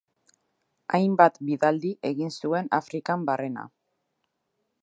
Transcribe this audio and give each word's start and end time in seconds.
Hainbat 0.97 1.37
bidaldi 1.51 1.93
egin 2.11 2.35
zuen 2.39 2.75
Afrikan 2.81 3.29
barrena. 3.31 3.71